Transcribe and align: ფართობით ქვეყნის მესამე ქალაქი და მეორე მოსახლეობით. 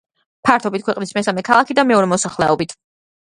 ფართობით 0.47 0.85
ქვეყნის 0.87 1.11
მესამე 1.17 1.43
ქალაქი 1.51 1.77
და 1.81 1.85
მეორე 1.91 2.09
მოსახლეობით. 2.13 2.75